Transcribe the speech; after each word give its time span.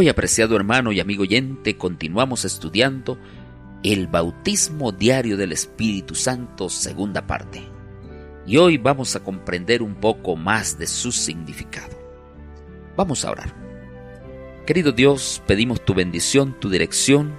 Hoy, 0.00 0.08
apreciado 0.08 0.54
hermano 0.54 0.92
y 0.92 1.00
amigo 1.00 1.24
oyente, 1.24 1.76
continuamos 1.76 2.44
estudiando 2.44 3.18
el 3.82 4.06
bautismo 4.06 4.92
diario 4.92 5.36
del 5.36 5.50
Espíritu 5.50 6.14
Santo, 6.14 6.68
segunda 6.68 7.26
parte. 7.26 7.64
Y 8.46 8.58
hoy 8.58 8.78
vamos 8.78 9.16
a 9.16 9.24
comprender 9.24 9.82
un 9.82 9.96
poco 9.96 10.36
más 10.36 10.78
de 10.78 10.86
su 10.86 11.10
significado. 11.10 11.98
Vamos 12.96 13.24
a 13.24 13.32
orar. 13.32 13.52
Querido 14.68 14.92
Dios, 14.92 15.42
pedimos 15.48 15.84
tu 15.84 15.94
bendición, 15.94 16.54
tu 16.60 16.70
dirección, 16.70 17.34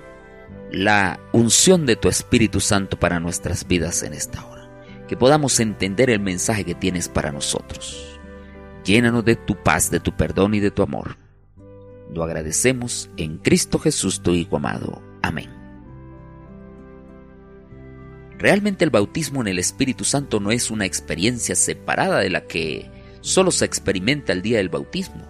la 0.69 1.17
unción 1.31 1.85
de 1.85 1.95
tu 1.95 2.09
Espíritu 2.09 2.59
Santo 2.59 2.99
para 2.99 3.21
nuestras 3.21 3.65
vidas 3.69 4.03
en 4.03 4.13
esta 4.13 4.45
hora. 4.45 4.69
Que 5.07 5.15
podamos 5.15 5.61
entender 5.61 6.09
el 6.09 6.19
mensaje 6.19 6.65
que 6.65 6.75
tienes 6.75 7.07
para 7.07 7.31
nosotros. 7.31 8.19
Llénanos 8.83 9.23
de 9.23 9.37
tu 9.37 9.55
paz, 9.55 9.89
de 9.89 10.01
tu 10.01 10.11
perdón 10.11 10.55
y 10.55 10.59
de 10.59 10.71
tu 10.71 10.83
amor. 10.83 11.28
Lo 12.13 12.23
agradecemos 12.23 13.09
en 13.17 13.37
Cristo 13.37 13.79
Jesús, 13.79 14.21
tu 14.21 14.31
Hijo 14.31 14.57
amado. 14.57 15.01
Amén. 15.21 15.49
Realmente 18.37 18.85
el 18.85 18.89
bautismo 18.89 19.41
en 19.41 19.49
el 19.49 19.59
Espíritu 19.59 20.05
Santo 20.05 20.39
no 20.39 20.51
es 20.51 20.71
una 20.71 20.85
experiencia 20.85 21.55
separada 21.55 22.19
de 22.19 22.29
la 22.29 22.47
que 22.47 22.89
solo 23.21 23.51
se 23.51 23.65
experimenta 23.65 24.31
el 24.31 24.41
día 24.41 24.57
del 24.57 24.69
bautismo. 24.69 25.27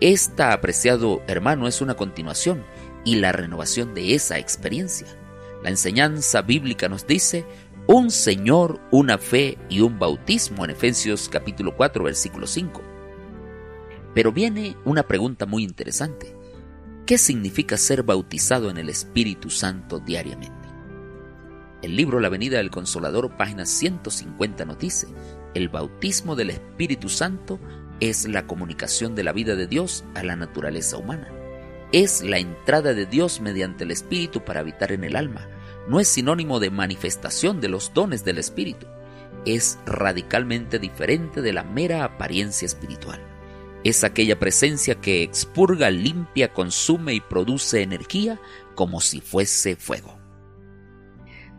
Esta, 0.00 0.54
apreciado 0.54 1.22
hermano, 1.26 1.68
es 1.68 1.82
una 1.82 1.94
continuación 1.94 2.64
y 3.04 3.16
la 3.16 3.32
renovación 3.32 3.94
de 3.94 4.14
esa 4.14 4.38
experiencia. 4.38 5.06
La 5.62 5.68
enseñanza 5.68 6.40
bíblica 6.40 6.88
nos 6.88 7.06
dice 7.06 7.44
un 7.86 8.10
Señor, 8.10 8.80
una 8.90 9.18
fe 9.18 9.58
y 9.68 9.80
un 9.80 9.98
bautismo 9.98 10.64
en 10.64 10.70
Efesios 10.70 11.28
capítulo 11.28 11.76
4 11.76 12.04
versículo 12.04 12.46
5. 12.46 12.89
Pero 14.14 14.32
viene 14.32 14.76
una 14.84 15.04
pregunta 15.04 15.46
muy 15.46 15.62
interesante. 15.62 16.34
¿Qué 17.06 17.18
significa 17.18 17.76
ser 17.76 18.02
bautizado 18.02 18.70
en 18.70 18.78
el 18.78 18.88
Espíritu 18.88 19.50
Santo 19.50 19.98
diariamente? 19.98 20.68
El 21.82 21.96
libro 21.96 22.20
La 22.20 22.28
Venida 22.28 22.58
del 22.58 22.70
Consolador, 22.70 23.36
página 23.36 23.64
150, 23.64 24.64
nos 24.64 24.78
dice, 24.78 25.08
el 25.54 25.68
bautismo 25.68 26.36
del 26.36 26.50
Espíritu 26.50 27.08
Santo 27.08 27.58
es 28.00 28.28
la 28.28 28.46
comunicación 28.46 29.14
de 29.14 29.24
la 29.24 29.32
vida 29.32 29.56
de 29.56 29.66
Dios 29.66 30.04
a 30.14 30.22
la 30.22 30.36
naturaleza 30.36 30.98
humana. 30.98 31.28
Es 31.92 32.22
la 32.22 32.38
entrada 32.38 32.94
de 32.94 33.06
Dios 33.06 33.40
mediante 33.40 33.84
el 33.84 33.90
Espíritu 33.90 34.44
para 34.44 34.60
habitar 34.60 34.92
en 34.92 35.04
el 35.04 35.16
alma. 35.16 35.48
No 35.88 36.00
es 36.00 36.08
sinónimo 36.08 36.60
de 36.60 36.70
manifestación 36.70 37.60
de 37.60 37.68
los 37.68 37.92
dones 37.94 38.24
del 38.24 38.38
Espíritu. 38.38 38.86
Es 39.46 39.78
radicalmente 39.86 40.78
diferente 40.78 41.42
de 41.42 41.52
la 41.52 41.64
mera 41.64 42.04
apariencia 42.04 42.66
espiritual. 42.66 43.29
Es 43.82 44.04
aquella 44.04 44.38
presencia 44.38 44.96
que 44.96 45.22
expurga, 45.22 45.90
limpia, 45.90 46.52
consume 46.52 47.14
y 47.14 47.20
produce 47.20 47.82
energía 47.82 48.38
como 48.74 49.00
si 49.00 49.20
fuese 49.20 49.76
fuego. 49.76 50.18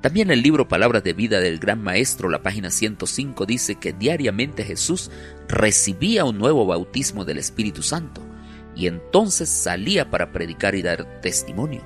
También 0.02 0.32
el 0.32 0.42
libro 0.42 0.68
Palabras 0.68 1.04
de 1.04 1.14
Vida 1.14 1.40
del 1.40 1.60
Gran 1.60 1.82
Maestro, 1.84 2.30
la 2.30 2.42
página 2.42 2.72
105, 2.72 3.46
dice 3.46 3.76
que 3.76 3.94
diariamente 3.94 4.64
Jesús 4.64 5.12
recibía 5.48 6.26
un 6.26 6.40
nuevo 6.40 6.66
bautismo 6.66 7.24
del 7.24 7.38
Espíritu 7.38 7.84
Santo 7.84 8.22
y 8.76 8.88
entonces 8.88 9.50
salía 9.50 10.10
para 10.10 10.32
predicar 10.32 10.74
y 10.74 10.82
dar 10.82 11.22
testimonio. 11.22 11.84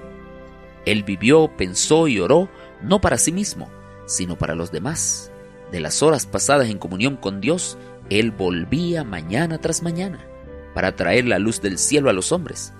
Él 0.85 1.03
vivió, 1.03 1.51
pensó 1.57 2.07
y 2.07 2.19
oró 2.19 2.49
no 2.81 3.01
para 3.01 3.17
sí 3.17 3.31
mismo, 3.31 3.69
sino 4.05 4.37
para 4.37 4.55
los 4.55 4.71
demás. 4.71 5.31
De 5.71 5.79
las 5.79 6.03
horas 6.03 6.25
pasadas 6.25 6.69
en 6.69 6.77
comunión 6.77 7.17
con 7.17 7.41
Dios, 7.41 7.77
Él 8.09 8.31
volvía 8.31 9.03
mañana 9.03 9.59
tras 9.59 9.83
mañana 9.83 10.25
para 10.73 10.95
traer 10.95 11.25
la 11.25 11.39
luz 11.39 11.61
del 11.61 11.77
cielo 11.77 12.09
a 12.09 12.13
los 12.13 12.31
hombres. 12.31 12.73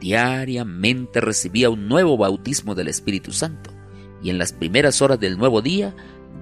Diariamente 0.00 1.20
recibía 1.20 1.70
un 1.70 1.88
nuevo 1.88 2.16
bautismo 2.16 2.74
del 2.74 2.88
Espíritu 2.88 3.32
Santo 3.32 3.70
y 4.22 4.30
en 4.30 4.38
las 4.38 4.52
primeras 4.52 5.00
horas 5.00 5.20
del 5.20 5.38
nuevo 5.38 5.62
día 5.62 5.94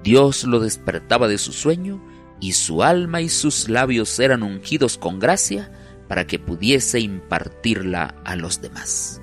Dios 0.03 0.43
lo 0.43 0.59
despertaba 0.59 1.27
de 1.27 1.37
su 1.37 1.53
sueño 1.53 2.03
y 2.41 2.53
su 2.53 2.83
alma 2.83 3.21
y 3.21 3.29
sus 3.29 3.69
labios 3.69 4.19
eran 4.19 4.43
ungidos 4.43 4.97
con 4.97 5.19
gracia 5.19 5.71
para 6.07 6.27
que 6.27 6.39
pudiese 6.39 6.99
impartirla 6.99 8.15
a 8.25 8.35
los 8.35 8.61
demás. 8.61 9.21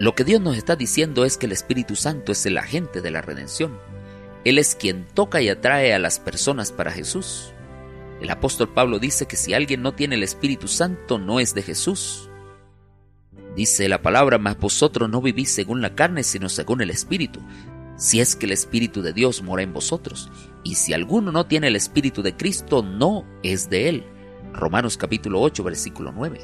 Lo 0.00 0.14
que 0.14 0.24
Dios 0.24 0.40
nos 0.40 0.56
está 0.56 0.76
diciendo 0.76 1.24
es 1.24 1.36
que 1.36 1.46
el 1.46 1.52
Espíritu 1.52 1.96
Santo 1.96 2.32
es 2.32 2.44
el 2.46 2.58
agente 2.58 3.00
de 3.00 3.10
la 3.10 3.22
redención. 3.22 3.78
Él 4.44 4.58
es 4.58 4.74
quien 4.74 5.06
toca 5.14 5.40
y 5.40 5.48
atrae 5.48 5.94
a 5.94 5.98
las 5.98 6.18
personas 6.18 6.70
para 6.70 6.92
Jesús. 6.92 7.52
El 8.20 8.30
apóstol 8.30 8.72
Pablo 8.72 8.98
dice 8.98 9.26
que 9.26 9.36
si 9.36 9.54
alguien 9.54 9.82
no 9.82 9.94
tiene 9.94 10.14
el 10.16 10.22
Espíritu 10.22 10.68
Santo 10.68 11.18
no 11.18 11.40
es 11.40 11.54
de 11.54 11.62
Jesús. 11.62 12.28
Dice 13.56 13.88
la 13.88 14.02
palabra, 14.02 14.38
mas 14.38 14.58
vosotros 14.58 15.08
no 15.08 15.22
vivís 15.22 15.50
según 15.50 15.80
la 15.80 15.94
carne, 15.94 16.22
sino 16.22 16.48
según 16.48 16.80
el 16.80 16.90
Espíritu, 16.90 17.40
si 17.96 18.20
es 18.20 18.36
que 18.36 18.46
el 18.46 18.52
Espíritu 18.52 19.00
de 19.00 19.12
Dios 19.12 19.42
mora 19.42 19.62
en 19.62 19.72
vosotros. 19.72 20.30
Y 20.62 20.74
si 20.74 20.92
alguno 20.92 21.32
no 21.32 21.46
tiene 21.46 21.68
el 21.68 21.76
Espíritu 21.76 22.22
de 22.22 22.36
Cristo, 22.36 22.82
no 22.82 23.24
es 23.42 23.70
de 23.70 23.88
él. 23.88 24.04
Romanos 24.52 24.96
capítulo 24.96 25.40
8, 25.40 25.64
versículo 25.64 26.12
9. 26.12 26.40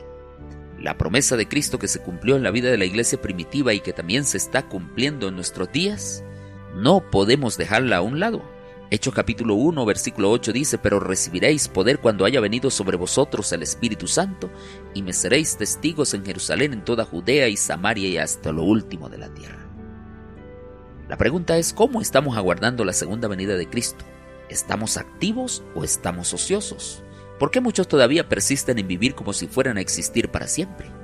La 0.79 0.97
promesa 0.97 1.37
de 1.37 1.49
Cristo 1.49 1.79
que 1.79 1.89
se 1.89 2.01
cumplió 2.01 2.37
en 2.37 2.43
la 2.43 2.51
vida 2.51 2.71
de 2.71 2.79
la 2.79 2.87
iglesia 2.87 3.21
primitiva 3.21 3.75
y 3.75 3.81
que 3.81 3.93
también 3.93 4.25
se 4.25 4.39
está 4.39 4.69
cumpliendo 4.69 5.29
en 5.29 5.35
nuestros 5.35 5.71
días, 5.73 6.25
no 6.75 7.01
podemos 7.11 7.57
dejarla 7.57 7.99
a 7.99 8.03
un 8.03 8.21
lado. 8.21 8.43
Hechos 8.93 9.15
capítulo 9.15 9.55
1, 9.55 9.87
versículo 9.87 10.31
8 10.33 10.53
dice, 10.53 10.79
pero 10.79 10.99
recibiréis 10.99 11.69
poder 11.69 12.01
cuando 12.01 12.25
haya 12.25 12.41
venido 12.41 12.71
sobre 12.71 12.97
vosotros 12.97 13.53
el 13.53 13.63
Espíritu 13.63 14.09
Santo, 14.09 14.51
y 14.95 15.03
me 15.03 15.13
seréis 15.13 15.57
testigos 15.57 16.13
en 16.13 16.25
Jerusalén, 16.25 16.73
en 16.73 16.85
toda 16.85 17.05
Judea 17.05 17.47
y 17.49 17.57
Samaria 17.57 18.09
y 18.09 18.19
hasta 18.19 18.51
lo 18.51 18.65
último 18.65 19.09
de 19.09 19.19
la 19.19 19.33
tierra. 19.33 19.69
La 21.09 21.17
pregunta 21.17 21.57
es, 21.57 21.73
¿cómo 21.73 22.01
estamos 22.01 22.37
aguardando 22.37 22.85
la 22.85 22.93
segunda 22.93 23.29
venida 23.29 23.57
de 23.57 23.69
Cristo? 23.69 24.05
¿Estamos 24.49 24.97
activos 24.97 25.63
o 25.77 25.85
estamos 25.85 26.35
ociosos? 26.35 27.05
¿Por 27.39 27.51
qué 27.53 27.61
muchos 27.61 27.87
todavía 27.87 28.29
persisten 28.29 28.79
en 28.79 28.89
vivir 28.89 29.15
como 29.15 29.33
si 29.33 29.47
fueran 29.47 29.77
a 29.77 29.81
existir 29.81 30.31
para 30.31 30.49
siempre? 30.49 31.00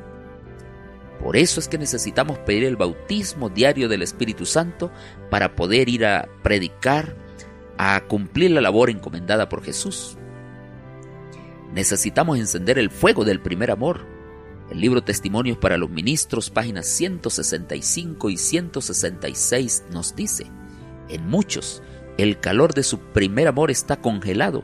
Por 1.26 1.36
eso 1.36 1.58
es 1.58 1.66
que 1.66 1.76
necesitamos 1.76 2.38
pedir 2.38 2.62
el 2.62 2.76
bautismo 2.76 3.48
diario 3.48 3.88
del 3.88 4.02
Espíritu 4.02 4.46
Santo 4.46 4.92
para 5.28 5.56
poder 5.56 5.88
ir 5.88 6.06
a 6.06 6.28
predicar, 6.44 7.16
a 7.78 8.00
cumplir 8.02 8.52
la 8.52 8.60
labor 8.60 8.90
encomendada 8.90 9.48
por 9.48 9.64
Jesús. 9.64 10.16
Necesitamos 11.74 12.38
encender 12.38 12.78
el 12.78 12.90
fuego 12.90 13.24
del 13.24 13.40
primer 13.40 13.72
amor. 13.72 14.06
El 14.70 14.80
libro 14.80 15.02
Testimonios 15.02 15.58
para 15.58 15.78
los 15.78 15.90
Ministros, 15.90 16.48
páginas 16.48 16.86
165 16.86 18.30
y 18.30 18.36
166 18.36 19.86
nos 19.90 20.14
dice, 20.14 20.46
en 21.08 21.28
muchos 21.28 21.82
el 22.18 22.38
calor 22.38 22.72
de 22.72 22.84
su 22.84 23.00
primer 23.00 23.48
amor 23.48 23.72
está 23.72 23.96
congelado 23.96 24.62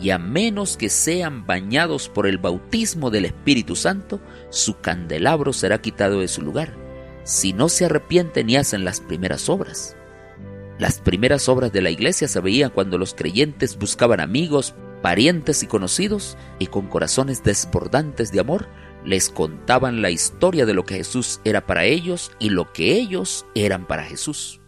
y 0.00 0.10
a 0.10 0.18
menos 0.18 0.76
que 0.76 0.88
sean 0.88 1.46
bañados 1.46 2.08
por 2.08 2.26
el 2.26 2.38
bautismo 2.38 3.10
del 3.10 3.26
Espíritu 3.26 3.76
Santo, 3.76 4.20
su 4.50 4.80
candelabro 4.80 5.52
será 5.52 5.80
quitado 5.80 6.20
de 6.20 6.28
su 6.28 6.42
lugar, 6.42 6.74
si 7.22 7.52
no 7.52 7.68
se 7.68 7.86
arrepienten 7.86 8.50
y 8.50 8.56
hacen 8.56 8.84
las 8.84 9.00
primeras 9.00 9.48
obras. 9.48 9.96
Las 10.78 11.00
primeras 11.00 11.48
obras 11.48 11.72
de 11.72 11.82
la 11.82 11.90
iglesia 11.90 12.26
se 12.26 12.40
veían 12.40 12.70
cuando 12.70 12.98
los 12.98 13.14
creyentes 13.14 13.78
buscaban 13.78 14.20
amigos, 14.20 14.74
parientes 15.02 15.62
y 15.62 15.66
conocidos 15.66 16.36
y 16.58 16.66
con 16.66 16.88
corazones 16.88 17.44
desbordantes 17.44 18.32
de 18.32 18.40
amor 18.40 18.68
les 19.04 19.28
contaban 19.28 20.02
la 20.02 20.10
historia 20.10 20.66
de 20.66 20.74
lo 20.74 20.84
que 20.84 20.96
Jesús 20.96 21.40
era 21.44 21.66
para 21.66 21.84
ellos 21.84 22.32
y 22.38 22.50
lo 22.50 22.72
que 22.72 22.94
ellos 22.94 23.46
eran 23.54 23.86
para 23.86 24.02
Jesús. 24.02 24.60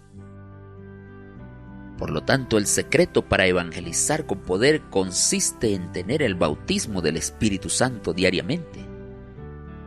Por 1.98 2.10
lo 2.10 2.22
tanto, 2.22 2.58
el 2.58 2.66
secreto 2.66 3.22
para 3.22 3.46
evangelizar 3.46 4.26
con 4.26 4.40
poder 4.40 4.82
consiste 4.90 5.74
en 5.74 5.92
tener 5.92 6.22
el 6.22 6.34
bautismo 6.34 7.00
del 7.00 7.16
Espíritu 7.16 7.70
Santo 7.70 8.12
diariamente. 8.12 8.84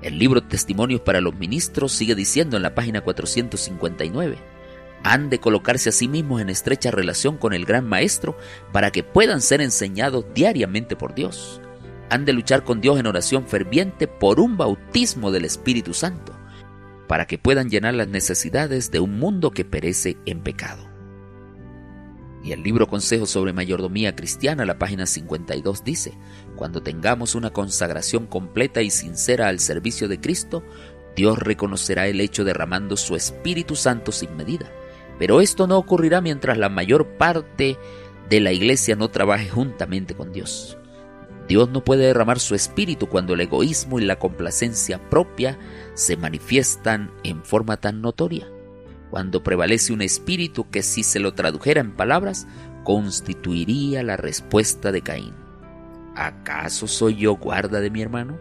El 0.01 0.17
libro 0.17 0.41
Testimonios 0.41 1.01
para 1.01 1.21
los 1.21 1.35
Ministros 1.35 1.91
sigue 1.91 2.15
diciendo 2.15 2.57
en 2.57 2.63
la 2.63 2.73
página 2.73 3.01
459, 3.01 4.37
han 5.03 5.29
de 5.29 5.39
colocarse 5.39 5.89
a 5.89 5.91
sí 5.91 6.07
mismos 6.07 6.41
en 6.41 6.49
estrecha 6.49 6.91
relación 6.91 7.37
con 7.37 7.53
el 7.53 7.65
gran 7.65 7.87
Maestro 7.87 8.37
para 8.71 8.91
que 8.91 9.03
puedan 9.03 9.41
ser 9.41 9.61
enseñados 9.61 10.25
diariamente 10.33 10.95
por 10.95 11.13
Dios. 11.13 11.61
Han 12.09 12.25
de 12.25 12.33
luchar 12.33 12.63
con 12.63 12.81
Dios 12.81 12.99
en 12.99 13.07
oración 13.07 13.45
ferviente 13.45 14.07
por 14.07 14.39
un 14.39 14.57
bautismo 14.57 15.31
del 15.31 15.45
Espíritu 15.45 15.93
Santo, 15.93 16.33
para 17.07 17.27
que 17.27 17.37
puedan 17.37 17.69
llenar 17.69 17.93
las 17.93 18.07
necesidades 18.07 18.89
de 18.89 18.99
un 18.99 19.19
mundo 19.19 19.51
que 19.51 19.63
perece 19.63 20.17
en 20.25 20.41
pecado. 20.41 20.88
Y 22.43 22.53
el 22.53 22.63
libro 22.63 22.87
Consejos 22.87 23.29
sobre 23.29 23.53
Mayordomía 23.53 24.15
Cristiana, 24.15 24.65
la 24.65 24.79
página 24.79 25.05
52, 25.05 25.83
dice, 25.83 26.13
cuando 26.55 26.81
tengamos 26.81 27.35
una 27.35 27.51
consagración 27.51 28.27
completa 28.27 28.81
y 28.81 28.89
sincera 28.89 29.47
al 29.47 29.59
servicio 29.59 30.07
de 30.07 30.19
Cristo, 30.21 30.63
Dios 31.15 31.37
reconocerá 31.37 32.07
el 32.07 32.21
hecho 32.21 32.43
derramando 32.43 32.95
su 32.95 33.15
Espíritu 33.15 33.75
Santo 33.75 34.11
sin 34.11 34.35
medida 34.37 34.71
pero 35.19 35.41
esto 35.41 35.67
no 35.67 35.77
ocurrirá 35.77 36.21
mientras 36.21 36.57
la 36.57 36.69
mayor 36.69 37.05
parte 37.17 37.77
de 38.29 38.39
la 38.39 38.53
iglesia 38.53 38.95
no 38.95 39.09
trabaje 39.09 39.49
juntamente 39.49 40.15
con 40.15 40.31
Dios. 40.31 40.77
Dios 41.47 41.69
no 41.69 41.83
puede 41.83 42.05
derramar 42.05 42.39
su 42.39 42.55
espíritu 42.55 43.07
cuando 43.07 43.33
el 43.33 43.41
egoísmo 43.41 43.99
y 43.99 44.05
la 44.05 44.17
complacencia 44.17 45.09
propia 45.09 45.59
se 45.93 46.15
manifiestan 46.15 47.11
en 47.23 47.43
forma 47.43 47.77
tan 47.77 48.01
notoria, 48.01 48.47
cuando 49.09 49.43
prevalece 49.43 49.93
un 49.93 50.01
espíritu 50.01 50.69
que 50.69 50.83
si 50.83 51.03
se 51.03 51.19
lo 51.19 51.33
tradujera 51.33 51.81
en 51.81 51.91
palabras 51.91 52.47
constituiría 52.83 54.03
la 54.03 54.17
respuesta 54.17 54.91
de 54.91 55.01
Caín. 55.01 55.33
¿Acaso 56.15 56.87
soy 56.87 57.15
yo 57.15 57.35
guarda 57.35 57.79
de 57.79 57.89
mi 57.89 58.01
hermano? 58.01 58.37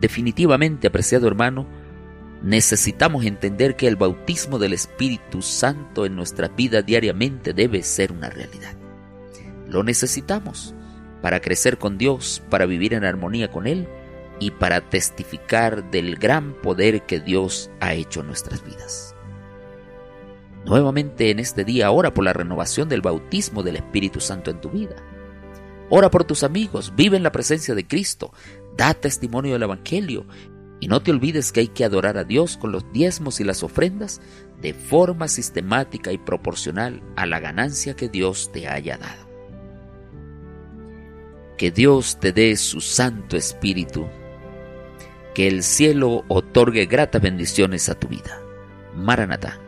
Definitivamente, 0.00 0.86
apreciado 0.86 1.26
hermano, 1.26 1.66
necesitamos 2.42 3.24
entender 3.24 3.76
que 3.76 3.88
el 3.88 3.96
bautismo 3.96 4.58
del 4.58 4.74
Espíritu 4.74 5.40
Santo 5.40 6.04
en 6.04 6.14
nuestra 6.14 6.48
vida 6.48 6.82
diariamente 6.82 7.54
debe 7.54 7.82
ser 7.82 8.12
una 8.12 8.28
realidad. 8.28 8.74
Lo 9.66 9.82
necesitamos 9.82 10.74
para 11.22 11.40
crecer 11.40 11.78
con 11.78 11.96
Dios, 11.96 12.42
para 12.50 12.66
vivir 12.66 12.92
en 12.92 13.04
armonía 13.04 13.50
con 13.50 13.66
Él 13.66 13.88
y 14.40 14.50
para 14.50 14.88
testificar 14.88 15.90
del 15.90 16.16
gran 16.16 16.54
poder 16.54 17.02
que 17.06 17.20
Dios 17.20 17.70
ha 17.80 17.94
hecho 17.94 18.20
en 18.20 18.26
nuestras 18.26 18.64
vidas. 18.64 19.14
Nuevamente 20.64 21.30
en 21.30 21.38
este 21.38 21.64
día 21.64 21.90
ora 21.90 22.14
por 22.14 22.24
la 22.24 22.32
renovación 22.32 22.88
del 22.88 23.02
bautismo 23.02 23.62
del 23.62 23.76
Espíritu 23.76 24.20
Santo 24.20 24.50
en 24.50 24.60
tu 24.60 24.70
vida. 24.70 24.96
Ora 25.90 26.10
por 26.10 26.24
tus 26.24 26.42
amigos, 26.42 26.94
vive 26.96 27.16
en 27.16 27.22
la 27.22 27.32
presencia 27.32 27.74
de 27.74 27.86
Cristo, 27.86 28.32
da 28.76 28.94
testimonio 28.94 29.52
del 29.52 29.64
Evangelio 29.64 30.26
y 30.80 30.88
no 30.88 31.02
te 31.02 31.10
olvides 31.10 31.52
que 31.52 31.60
hay 31.60 31.68
que 31.68 31.84
adorar 31.84 32.16
a 32.16 32.24
Dios 32.24 32.56
con 32.56 32.72
los 32.72 32.90
diezmos 32.92 33.40
y 33.40 33.44
las 33.44 33.62
ofrendas 33.62 34.20
de 34.60 34.72
forma 34.72 35.28
sistemática 35.28 36.12
y 36.12 36.18
proporcional 36.18 37.02
a 37.16 37.26
la 37.26 37.40
ganancia 37.40 37.94
que 37.94 38.08
Dios 38.08 38.50
te 38.52 38.66
haya 38.66 38.96
dado. 38.96 39.28
Que 41.58 41.70
Dios 41.70 42.18
te 42.18 42.32
dé 42.32 42.56
su 42.56 42.80
Santo 42.80 43.36
Espíritu. 43.36 44.06
Que 45.34 45.48
el 45.48 45.62
cielo 45.62 46.24
otorgue 46.28 46.86
gratas 46.86 47.20
bendiciones 47.20 47.88
a 47.88 47.94
tu 47.94 48.08
vida. 48.08 48.40
Maranatá. 48.94 49.58